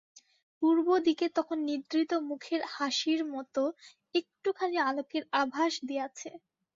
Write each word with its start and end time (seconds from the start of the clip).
পূর্ব 0.61 0.87
দিকে 1.07 1.25
তখন 1.37 1.57
নিদ্রিত 1.67 2.11
মুখের 2.29 2.61
হাসির 2.73 3.21
মতো 3.33 3.61
একটুখানি 4.15 4.77
আলোকের 4.89 5.23
আভাস 5.41 5.73
দিয়াছে। 5.87 6.29